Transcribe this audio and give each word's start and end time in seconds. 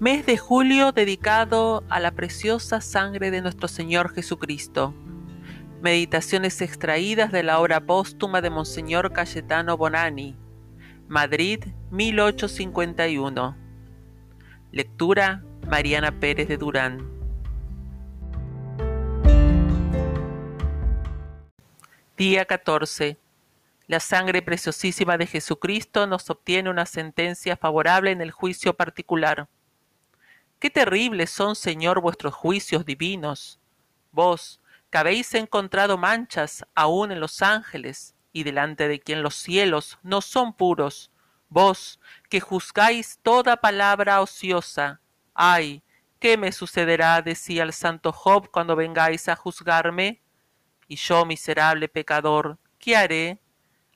Mes 0.00 0.26
de 0.26 0.36
julio 0.36 0.90
dedicado 0.90 1.84
a 1.88 2.00
la 2.00 2.10
preciosa 2.10 2.80
sangre 2.80 3.30
de 3.30 3.40
nuestro 3.40 3.68
Señor 3.68 4.12
Jesucristo. 4.12 4.92
Meditaciones 5.82 6.60
extraídas 6.62 7.30
de 7.30 7.44
la 7.44 7.60
obra 7.60 7.80
póstuma 7.86 8.40
de 8.40 8.50
Monseñor 8.50 9.12
Cayetano 9.12 9.76
Bonani. 9.76 10.36
Madrid, 11.06 11.62
1851. 11.92 13.56
Lectura 14.72 15.44
Mariana 15.68 16.18
Pérez 16.18 16.48
de 16.48 16.56
Durán. 16.56 17.08
Día 22.16 22.46
14. 22.46 23.16
La 23.86 24.00
sangre 24.00 24.42
preciosísima 24.42 25.16
de 25.18 25.28
Jesucristo 25.28 26.08
nos 26.08 26.30
obtiene 26.30 26.68
una 26.68 26.84
sentencia 26.84 27.56
favorable 27.56 28.10
en 28.10 28.20
el 28.22 28.32
juicio 28.32 28.74
particular. 28.74 29.48
Qué 30.64 30.70
terribles 30.70 31.28
son, 31.28 31.56
Señor, 31.56 32.00
vuestros 32.00 32.32
juicios 32.32 32.86
divinos. 32.86 33.60
Vos, 34.12 34.62
que 34.90 34.96
habéis 34.96 35.34
encontrado 35.34 35.98
manchas 35.98 36.64
aún 36.74 37.12
en 37.12 37.20
los 37.20 37.42
ángeles, 37.42 38.14
y 38.32 38.44
delante 38.44 38.88
de 38.88 38.98
quien 38.98 39.22
los 39.22 39.34
cielos 39.34 39.98
no 40.02 40.22
son 40.22 40.54
puros, 40.54 41.12
vos, 41.50 42.00
que 42.30 42.40
juzgáis 42.40 43.18
toda 43.22 43.58
palabra 43.58 44.22
ociosa. 44.22 45.02
Ay, 45.34 45.82
¿qué 46.18 46.38
me 46.38 46.50
sucederá? 46.50 47.20
decía 47.20 47.62
el 47.62 47.74
santo 47.74 48.10
Job 48.10 48.50
cuando 48.50 48.74
vengáis 48.74 49.28
a 49.28 49.36
juzgarme. 49.36 50.22
Y 50.88 50.96
yo, 50.96 51.26
miserable 51.26 51.88
pecador, 51.88 52.58
¿qué 52.78 52.96
haré? 52.96 53.38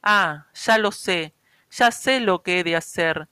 Ah, 0.03 0.49
ya 0.53 0.77
lo 0.77 0.93
sé, 0.93 1.35
ya 1.71 1.91
sé 1.91 2.21
lo 2.21 2.43
que 2.43 2.61
he 2.61 2.65
de 2.65 2.77
hacer 2.77 3.27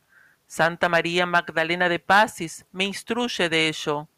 Santa 0.46 0.88
María 0.88 1.26
Magdalena 1.26 1.88
de 1.88 1.98
Pasis 1.98 2.66
me 2.70 2.84
instruye 2.84 3.48
de 3.48 3.68
ello. 3.68 4.08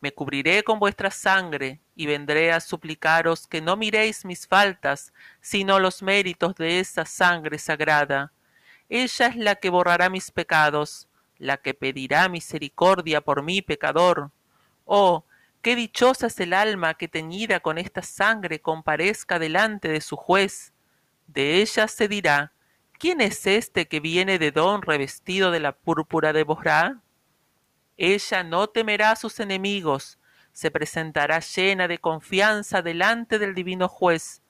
Me 0.00 0.12
cubriré 0.12 0.62
con 0.62 0.78
vuestra 0.78 1.10
sangre 1.10 1.80
y 1.94 2.06
vendré 2.06 2.50
a 2.52 2.60
suplicaros 2.60 3.46
que 3.46 3.60
no 3.60 3.76
miréis 3.76 4.24
mis 4.24 4.46
faltas, 4.46 5.12
sino 5.40 5.78
los 5.78 6.02
méritos 6.02 6.54
de 6.54 6.80
esa 6.80 7.04
sangre 7.04 7.58
sagrada. 7.58 8.32
Ella 8.88 9.26
es 9.26 9.36
la 9.36 9.56
que 9.56 9.68
borrará 9.68 10.08
mis 10.08 10.30
pecados, 10.30 11.08
la 11.38 11.58
que 11.58 11.74
pedirá 11.74 12.28
misericordia 12.28 13.20
por 13.20 13.42
mi 13.42 13.60
pecador. 13.60 14.30
Oh, 14.86 15.24
qué 15.60 15.76
dichosa 15.76 16.28
es 16.28 16.40
el 16.40 16.54
alma 16.54 16.94
que 16.94 17.08
teñida 17.08 17.60
con 17.60 17.76
esta 17.76 18.02
sangre 18.02 18.60
comparezca 18.60 19.38
delante 19.38 19.88
de 19.88 20.00
su 20.00 20.16
juez. 20.16 20.72
De 21.26 21.60
ella 21.60 21.88
se 21.88 22.08
dirá, 22.08 22.52
¿Quién 22.98 23.20
es 23.20 23.46
este 23.46 23.88
que 23.88 24.00
viene 24.00 24.38
de 24.38 24.52
don 24.52 24.80
revestido 24.80 25.50
de 25.50 25.60
la 25.60 25.72
púrpura 25.72 26.32
de 26.32 26.44
Borá? 26.44 27.02
Ella 27.98 28.42
no 28.42 28.68
temerá 28.68 29.10
a 29.10 29.16
sus 29.16 29.38
enemigos, 29.38 30.18
se 30.52 30.70
presentará 30.70 31.40
llena 31.40 31.88
de 31.88 31.98
confianza 31.98 32.80
delante 32.80 33.38
del 33.38 33.54
divino 33.54 33.88
juez, 33.88 34.40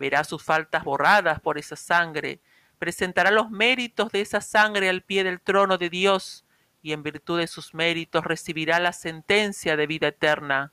verá 0.00 0.24
sus 0.24 0.42
faltas 0.42 0.82
borradas 0.82 1.40
por 1.40 1.58
esa 1.58 1.76
sangre, 1.76 2.40
presentará 2.80 3.30
los 3.30 3.50
méritos 3.50 4.10
de 4.10 4.22
esa 4.22 4.40
sangre 4.40 4.88
al 4.88 5.02
pie 5.02 5.22
del 5.22 5.40
trono 5.40 5.78
de 5.78 5.88
Dios, 5.88 6.44
y 6.82 6.92
en 6.92 7.04
virtud 7.04 7.38
de 7.38 7.46
sus 7.46 7.72
méritos 7.72 8.24
recibirá 8.24 8.80
la 8.80 8.92
sentencia 8.92 9.76
de 9.76 9.86
vida 9.86 10.08
eterna. 10.08 10.72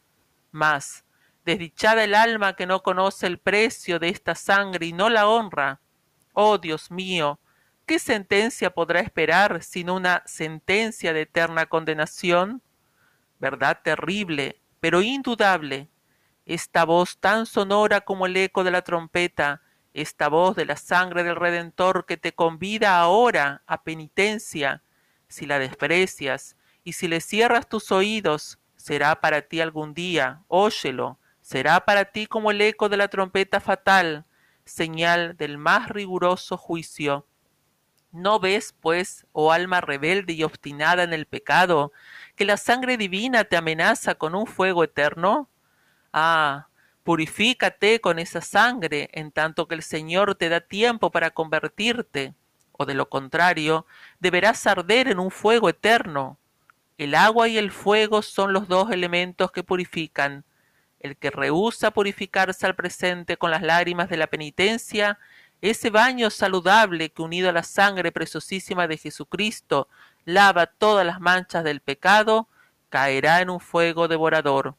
Mas, 0.50 1.06
desdichada 1.46 2.04
el 2.04 2.16
alma 2.16 2.56
que 2.56 2.66
no 2.66 2.82
conoce 2.82 3.28
el 3.28 3.38
precio 3.38 4.00
de 4.00 4.10
esta 4.10 4.34
sangre 4.34 4.88
y 4.88 4.94
no 4.94 5.12
la 5.12 5.28
honra, 5.28 5.80
Oh 6.42 6.58
Dios 6.58 6.90
mío, 6.90 7.38
¿qué 7.86 8.00
sentencia 8.00 8.70
podrá 8.70 9.02
esperar 9.02 9.62
sino 9.62 9.94
una 9.94 10.24
sentencia 10.26 11.12
de 11.12 11.24
eterna 11.24 11.66
condenación? 11.66 12.62
Verdad 13.40 13.82
terrible, 13.84 14.62
pero 14.80 15.02
indudable. 15.02 15.90
Esta 16.46 16.86
voz 16.86 17.18
tan 17.18 17.46
sonora 17.46 18.00
como 18.00 18.26
el 18.26 18.38
eco 18.38 18.64
de 18.64 18.72
la 18.72 18.84
trompeta, 18.84 19.62
esta 19.94 20.30
voz 20.30 20.56
de 20.56 20.64
la 20.64 20.78
sangre 20.78 21.26
del 21.26 21.36
Redentor 21.36 22.06
que 22.06 22.16
te 22.16 22.32
convida 22.32 22.98
ahora 23.02 23.62
a 23.68 23.84
penitencia, 23.84 24.82
si 25.28 25.46
la 25.46 25.60
desprecias 25.60 26.56
y 26.86 26.94
si 26.94 27.10
le 27.10 27.20
cierras 27.20 27.68
tus 27.68 27.92
oídos, 27.92 28.60
será 28.78 29.20
para 29.20 29.42
ti 29.42 29.60
algún 29.60 29.94
día, 29.94 30.46
óyelo, 30.48 31.20
será 31.42 31.84
para 31.84 32.06
ti 32.06 32.28
como 32.28 32.52
el 32.52 32.62
eco 32.62 32.88
de 32.88 32.96
la 32.96 33.10
trompeta 33.10 33.60
fatal, 33.60 34.26
señal 34.70 35.36
del 35.38 35.58
más 35.58 35.90
riguroso 35.90 36.58
juicio. 36.58 37.26
¿No 38.12 38.40
ves, 38.40 38.74
pues, 38.80 39.28
oh 39.34 39.52
alma 39.52 39.82
rebelde 39.82 40.34
y 40.34 40.44
obstinada 40.44 41.04
en 41.04 41.14
el 41.14 41.26
pecado, 41.28 41.92
que 42.36 42.46
la 42.46 42.58
sangre 42.58 42.98
divina 42.98 43.44
te 43.44 43.58
amenaza 43.58 44.16
con 44.16 44.34
un 44.34 44.48
fuego 44.48 44.84
eterno? 44.84 45.50
Ah, 46.12 46.68
purifícate 47.04 48.02
con 48.02 48.18
esa 48.18 48.42
sangre 48.42 49.10
en 49.14 49.32
tanto 49.32 49.68
que 49.68 49.76
el 49.76 49.84
Señor 49.84 50.36
te 50.36 50.50
da 50.50 50.62
tiempo 50.62 51.12
para 51.12 51.32
convertirte, 51.32 52.34
o 52.72 52.86
de 52.86 52.96
lo 52.96 53.10
contrario, 53.10 53.86
deberás 54.20 54.66
arder 54.66 55.08
en 55.08 55.20
un 55.20 55.30
fuego 55.32 55.70
eterno. 55.70 56.38
El 56.98 57.14
agua 57.14 57.48
y 57.48 57.58
el 57.58 57.72
fuego 57.72 58.22
son 58.22 58.54
los 58.54 58.68
dos 58.68 58.92
elementos 58.92 59.52
que 59.52 59.64
purifican, 59.64 60.46
el 61.00 61.18
que 61.18 61.32
rehúsa 61.32 61.92
purificarse 61.92 62.66
al 62.66 62.76
presente 62.76 63.38
con 63.38 63.52
las 63.52 63.62
lágrimas 63.62 64.10
de 64.10 64.18
la 64.18 64.28
penitencia, 64.28 65.20
ese 65.62 65.90
baño 65.90 66.30
saludable 66.30 67.12
que 67.12 67.22
unido 67.22 67.50
a 67.50 67.54
la 67.54 67.64
sangre 67.64 68.12
preciosísima 68.12 68.88
de 68.88 68.98
Jesucristo 68.98 69.88
lava 70.26 70.68
todas 70.68 71.06
las 71.06 71.20
manchas 71.20 71.64
del 71.64 71.82
pecado, 71.82 72.48
caerá 72.90 73.42
en 73.42 73.50
un 73.50 73.60
fuego 73.60 74.08
devorador. 74.08 74.76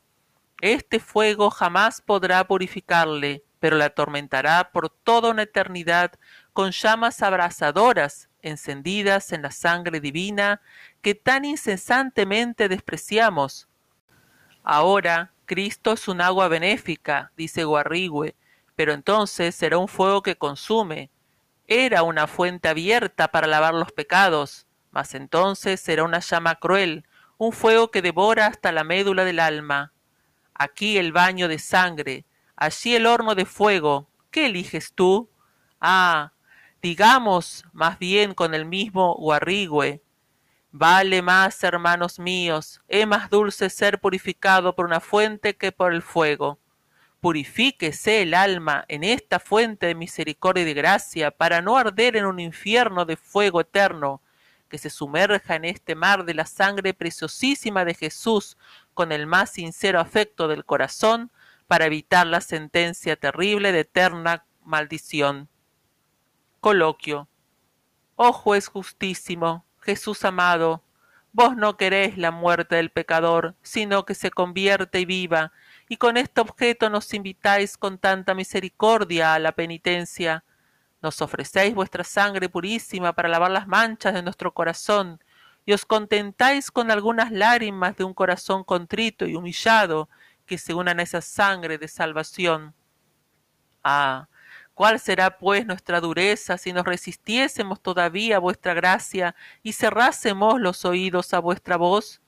Este 0.61 1.01
fuego 1.01 1.51
jamás 1.51 2.03
podrá 2.03 2.45
purificarle, 2.47 3.43
pero 3.59 3.77
le 3.77 3.85
atormentará 3.85 4.71
por 4.73 4.91
toda 4.91 5.31
una 5.31 5.43
eternidad 5.43 6.13
con 6.53 6.71
llamas 6.71 7.23
abrasadoras 7.23 8.29
encendidas 8.43 9.33
en 9.33 9.43
la 9.43 9.51
sangre 9.51 10.01
divina 10.01 10.61
que 11.03 11.15
tan 11.15 11.45
incesantemente 11.45 12.69
despreciamos. 12.69 13.69
Ahora, 14.63 15.33
Cristo 15.51 15.95
es 15.95 16.07
un 16.07 16.21
agua 16.21 16.47
benéfica, 16.47 17.33
dice 17.37 17.65
Guarrigüe, 17.65 18.37
pero 18.77 18.93
entonces 18.93 19.53
será 19.53 19.79
un 19.79 19.89
fuego 19.89 20.23
que 20.23 20.37
consume. 20.37 21.11
Era 21.67 22.05
una 22.05 22.29
fuente 22.29 22.69
abierta 22.69 23.33
para 23.33 23.49
lavar 23.49 23.75
los 23.75 23.91
pecados, 23.91 24.69
mas 24.93 25.13
entonces 25.17 25.81
será 25.81 26.05
una 26.05 26.21
llama 26.21 26.55
cruel, 26.55 27.05
un 27.37 27.51
fuego 27.51 27.91
que 27.91 28.01
devora 28.01 28.47
hasta 28.47 28.71
la 28.71 28.85
médula 28.85 29.25
del 29.25 29.41
alma. 29.41 29.93
Aquí 30.55 30.99
el 30.99 31.11
baño 31.11 31.49
de 31.49 31.59
sangre, 31.59 32.27
allí 32.55 32.95
el 32.95 33.07
horno 33.07 33.35
de 33.35 33.45
fuego. 33.45 34.09
¿Qué 34.31 34.47
eliges 34.47 34.93
tú? 34.95 35.31
Ah, 35.81 36.33
digamos 36.81 37.65
más 37.73 37.99
bien 37.99 38.35
con 38.35 38.55
el 38.55 38.67
mismo 38.67 39.17
Guarrigüe, 39.17 40.01
Vale 40.73 41.21
más, 41.21 41.65
hermanos 41.65 42.21
míos, 42.21 42.81
es 42.87 43.05
más 43.05 43.29
dulce 43.29 43.71
ser 43.71 44.01
purificado 44.01 44.77
por 44.77 44.87
una 44.87 45.01
fuente 45.01 45.57
que 45.57 45.73
por 45.73 45.93
el 45.93 46.01
fuego. 46.01 46.61
Purifíquese 47.21 48.23
el 48.23 48.35
alma 48.35 48.85
en 48.87 49.03
esta 49.03 49.41
fuente 49.41 49.87
de 49.87 49.97
misericordia 49.97 50.63
y 50.63 50.67
de 50.67 50.75
gracia 50.75 51.33
para 51.33 51.61
no 51.61 51.77
arder 51.77 52.17
en 52.17 52.25
un 52.25 52.39
infierno 52.39 53.05
de 53.05 53.17
fuego 53.17 53.61
eterno, 53.61 54.23
que 54.69 54.79
se 54.79 54.91
sumerja 54.91 55.57
en 55.57 55.65
este 55.65 55.97
mar 55.97 56.25
de 56.25 56.35
la 56.35 56.47
sangre 56.47 56.95
preciosísima 56.95 57.85
de 57.85 57.95
Jesús 57.95 58.57
con 58.95 59.11
el 59.11 59.27
más 59.27 59.51
sincero 59.51 59.99
afecto 59.99 60.47
del 60.47 60.65
corazón 60.65 61.33
para 61.67 61.87
evitar 61.87 62.29
la 62.29 62.41
sentencia 62.41 63.17
terrible 63.17 63.73
de 63.73 63.81
eterna 63.81 64.47
maldición. 64.65 65.49
Coloquio. 66.61 67.29
Oh 68.15 68.33
juez 68.33 68.69
justísimo, 68.69 69.65
Jesús 69.81 70.25
amado, 70.25 70.83
vos 71.33 71.57
no 71.57 71.77
queréis 71.77 72.19
la 72.19 72.31
muerte 72.31 72.77
del 72.77 72.91
pecador, 72.91 73.55
sino 73.63 74.05
que 74.05 74.15
se 74.15 74.31
convierte 74.31 75.01
y 75.01 75.05
viva, 75.05 75.53
y 75.89 75.97
con 75.97 76.17
este 76.17 76.41
objeto 76.41 76.91
nos 76.91 77.13
invitáis 77.15 77.77
con 77.77 77.99
tanta 77.99 78.35
misericordia 78.35 79.35
a 79.35 79.39
la 79.39 79.53
penitencia. 79.53 80.45
Nos 81.03 81.23
ofrecéis 81.23 81.75
vuestra 81.75 82.05
sangre 82.05 82.49
purísima 82.49 83.15
para 83.15 83.29
lavar 83.29 83.51
las 83.51 83.67
manchas 83.67 84.15
de 84.15 84.23
nuestro 84.23 84.53
corazón, 84.53 85.23
y 85.65 85.73
os 85.73 85.85
contentáis 85.85 86.71
con 86.71 86.91
algunas 86.91 87.33
lágrimas 87.33 87.97
de 87.97 88.05
un 88.05 88.15
corazón 88.15 88.65
contrito 88.65 89.27
y 89.27 89.37
humillado 89.37 90.09
que 90.47 90.59
se 90.59 90.75
unan 90.75 91.01
a 91.01 91.05
esa 91.05 91.21
sangre 91.21 91.79
de 91.79 91.89
salvación. 91.89 92.75
Ah, 93.85 94.29
¿Cuál 94.81 94.99
será 94.99 95.37
pues 95.37 95.67
nuestra 95.67 96.01
dureza 96.01 96.57
si 96.57 96.73
nos 96.73 96.87
resistiésemos 96.87 97.83
todavía 97.83 98.37
a 98.37 98.39
vuestra 98.39 98.73
gracia 98.73 99.35
y 99.63 99.75
cerrásemos 99.75 100.59
los 100.59 100.87
oídos 100.87 101.35
a 101.35 101.39
vuestra 101.39 101.77
voz? 101.77 102.23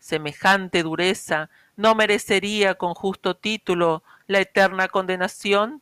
Semejante 0.00 0.82
dureza 0.82 1.48
no 1.76 1.94
merecería 1.94 2.74
con 2.74 2.94
justo 2.94 3.36
título 3.36 4.02
la 4.26 4.40
eterna 4.40 4.88
condenación. 4.88 5.80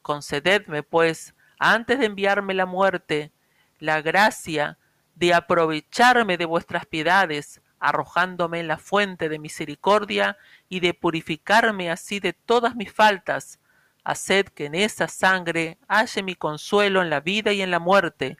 Concededme, 0.00 0.84
pues, 0.84 1.34
antes 1.58 1.98
de 1.98 2.06
enviarme 2.06 2.54
la 2.54 2.64
muerte, 2.64 3.32
la 3.80 4.00
gracia 4.00 4.78
de 5.16 5.34
aprovecharme 5.34 6.36
de 6.36 6.44
vuestras 6.44 6.86
piedades, 6.86 7.60
arrojándome 7.80 8.60
en 8.60 8.68
la 8.68 8.78
fuente 8.78 9.28
de 9.28 9.40
misericordia 9.40 10.38
y 10.68 10.78
de 10.78 10.94
purificarme 10.94 11.90
así 11.90 12.20
de 12.20 12.32
todas 12.32 12.76
mis 12.76 12.92
faltas, 12.92 13.58
haced 14.04 14.46
que 14.46 14.66
en 14.66 14.74
esa 14.74 15.08
sangre 15.08 15.78
halle 15.88 16.22
mi 16.22 16.34
consuelo 16.34 17.02
en 17.02 17.10
la 17.10 17.20
vida 17.20 17.52
y 17.52 17.62
en 17.62 17.70
la 17.70 17.78
muerte. 17.78 18.36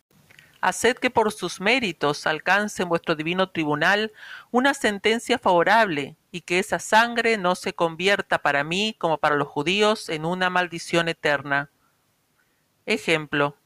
Haced 0.60 0.96
que 0.96 1.10
por 1.10 1.32
sus 1.32 1.60
méritos 1.60 2.26
alcance 2.26 2.82
en 2.82 2.88
vuestro 2.88 3.14
divino 3.14 3.50
tribunal 3.50 4.12
una 4.50 4.74
sentencia 4.74 5.38
favorable, 5.38 6.16
y 6.30 6.42
que 6.42 6.58
esa 6.58 6.78
sangre 6.78 7.38
no 7.38 7.54
se 7.54 7.72
convierta 7.72 8.38
para 8.38 8.64
mí 8.64 8.94
como 8.98 9.18
para 9.18 9.36
los 9.36 9.48
judíos 9.48 10.08
en 10.08 10.24
una 10.24 10.50
maldición 10.50 11.08
eterna. 11.08 11.70
Ejemplo. 12.86 13.56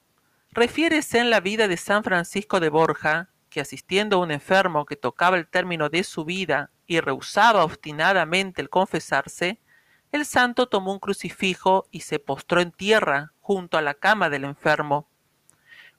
Refiérese 0.51 1.19
en 1.19 1.31
la 1.31 1.41
vida 1.41 1.67
de 1.67 1.77
San 1.77 2.05
Francisco 2.05 2.61
de 2.61 2.69
Borja, 2.69 3.31
que 3.49 3.61
asistiendo 3.61 4.17
a 4.17 4.21
un 4.21 4.31
enfermo 4.31 4.85
que 4.85 4.97
tocaba 4.97 5.37
el 5.37 5.47
término 5.47 5.89
de 5.89 6.05
su 6.05 6.25
vida 6.25 6.71
y 6.87 7.01
rehusaba 7.01 7.65
obstinadamente 7.65 8.61
el 8.61 8.69
confesarse, 8.69 9.61
el 10.13 10.27
santo 10.27 10.69
tomó 10.69 10.93
un 10.93 10.99
crucifijo 10.99 11.87
y 11.91 12.01
se 12.01 12.19
postró 12.19 12.61
en 12.61 12.71
tierra 12.71 13.33
junto 13.41 13.79
a 13.79 13.83
la 13.83 13.95
cama 13.95 14.29
del 14.29 14.45
enfermo. 14.45 15.09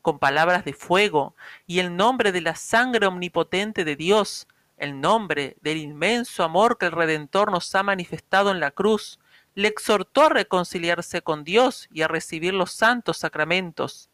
Con 0.03 0.19
palabras 0.19 0.63
de 0.65 0.73
fuego 0.73 1.35
y 1.65 1.79
el 1.79 1.95
nombre 1.95 2.31
de 2.31 2.41
la 2.41 2.55
sangre 2.55 3.07
omnipotente 3.07 3.83
de 3.83 3.95
Dios, 3.95 4.47
el 4.77 5.01
nombre 5.01 5.57
del 5.61 5.77
inmenso 5.77 6.43
amor 6.43 6.77
que 6.77 6.85
el 6.85 6.91
Redentor 6.91 7.51
nos 7.51 7.73
ha 7.73 7.81
manifestado 7.81 8.51
en 8.51 8.59
la 8.59 8.69
cruz, 8.69 9.19
le 9.55 9.67
exhortó 9.67 10.25
a 10.25 10.29
reconciliarse 10.29 11.21
con 11.21 11.43
Dios 11.43 11.87
y 11.91 12.03
a 12.03 12.07
recibir 12.07 12.53
los 12.53 12.71
santos 12.71 13.17
sacramentos. 13.17 14.09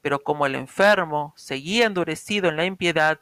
Pero 0.00 0.22
como 0.22 0.46
el 0.46 0.54
enfermo 0.54 1.34
seguía 1.36 1.86
endurecido 1.86 2.48
en 2.48 2.56
la 2.56 2.64
impiedad, 2.64 3.20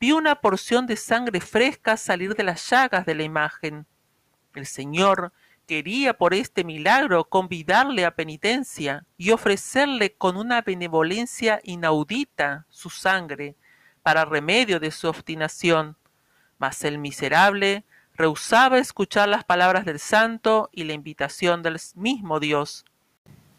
vio 0.00 0.16
una 0.16 0.40
porción 0.40 0.86
de 0.86 0.96
sangre 0.96 1.40
fresca 1.40 1.96
salir 1.96 2.34
de 2.34 2.42
las 2.42 2.68
llagas 2.68 3.06
de 3.06 3.14
la 3.14 3.22
imagen. 3.22 3.86
El 4.54 4.66
Señor 4.66 5.32
quería 5.72 6.12
por 6.12 6.34
este 6.34 6.64
milagro 6.64 7.24
convidarle 7.24 8.04
a 8.04 8.14
penitencia 8.14 9.06
y 9.16 9.30
ofrecerle 9.30 10.12
con 10.12 10.36
una 10.36 10.60
benevolencia 10.60 11.62
inaudita 11.64 12.66
su 12.68 12.90
sangre 12.90 13.56
para 14.02 14.26
remedio 14.26 14.80
de 14.80 14.90
su 14.90 15.08
obstinación. 15.08 15.96
Mas 16.58 16.84
el 16.84 16.98
miserable 16.98 17.86
rehusaba 18.14 18.76
escuchar 18.76 19.30
las 19.30 19.44
palabras 19.44 19.86
del 19.86 19.98
santo 19.98 20.68
y 20.72 20.84
la 20.84 20.92
invitación 20.92 21.62
del 21.62 21.80
mismo 21.94 22.38
Dios. 22.38 22.84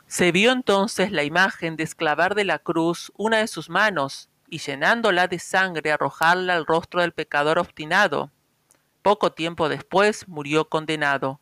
Se 0.05 0.31
vio 0.31 0.51
entonces 0.51 1.11
la 1.11 1.23
imagen 1.23 1.75
de 1.77 1.83
esclavar 1.83 2.35
de 2.35 2.45
la 2.45 2.59
cruz 2.59 3.11
una 3.17 3.39
de 3.39 3.47
sus 3.47 3.71
manos 3.71 4.29
y 4.47 4.59
llenándola 4.59 5.27
de 5.27 5.39
sangre 5.39 5.91
arrojarla 5.91 6.53
al 6.53 6.67
rostro 6.67 7.01
del 7.01 7.11
pecador 7.11 7.57
obstinado. 7.57 8.29
Poco 9.01 9.31
tiempo 9.31 9.67
después 9.67 10.27
murió 10.27 10.69
condenado, 10.69 11.39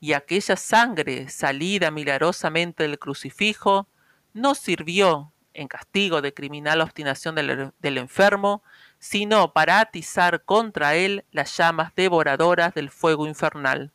y 0.00 0.12
aquella 0.12 0.56
sangre 0.56 1.28
salida 1.28 1.90
milagrosamente 1.90 2.84
del 2.84 2.98
crucifijo 2.98 3.88
no 4.32 4.54
sirvió, 4.54 5.32
en 5.54 5.68
castigo 5.68 6.20
de 6.20 6.34
criminal 6.34 6.80
obstinación 6.80 7.36
del, 7.36 7.72
del 7.78 7.98
enfermo, 7.98 8.62
sino 8.98 9.52
para 9.52 9.80
atizar 9.80 10.42
contra 10.42 10.96
él 10.96 11.24
las 11.30 11.56
llamas 11.56 11.94
devoradoras 11.94 12.74
del 12.74 12.90
fuego 12.90 13.26
infernal. 13.26 13.92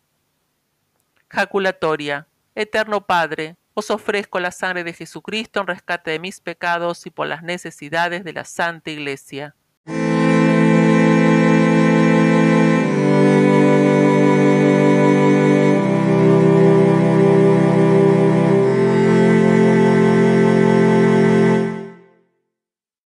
Jaculatoria. 1.29 2.27
Eterno 2.55 3.05
Padre, 3.05 3.55
os 3.73 3.91
ofrezco 3.91 4.39
la 4.39 4.51
sangre 4.51 4.83
de 4.83 4.93
Jesucristo 4.93 5.61
en 5.61 5.67
rescate 5.67 6.11
de 6.11 6.19
mis 6.19 6.41
pecados 6.41 7.05
y 7.05 7.09
por 7.09 7.27
las 7.27 7.43
necesidades 7.43 8.23
de 8.23 8.33
la 8.33 8.43
Santa 8.43 8.89
Iglesia. 8.91 9.55